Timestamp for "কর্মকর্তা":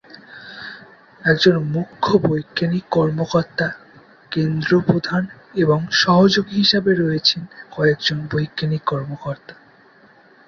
2.89-3.67, 8.83-9.53